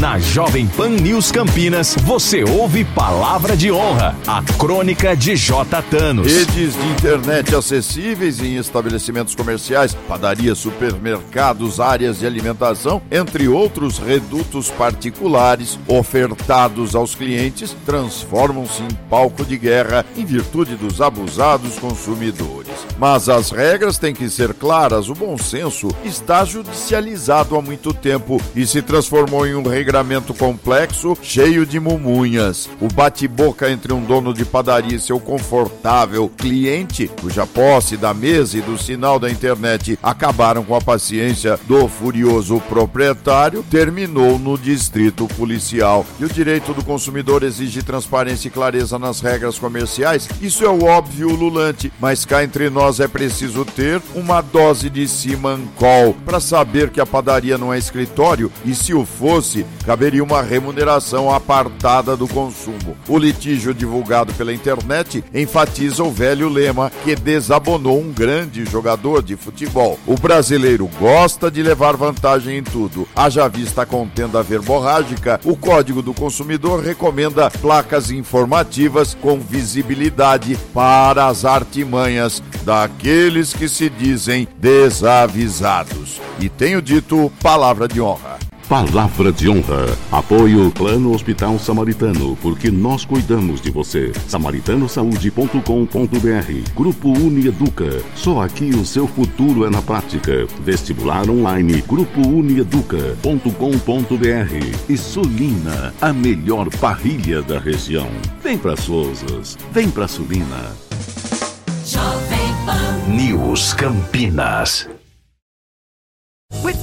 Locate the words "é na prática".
99.64-100.46